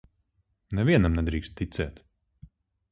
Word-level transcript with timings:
Nevienam 0.79 1.19
nedrīkst 1.21 1.57
ticēt. 1.61 2.05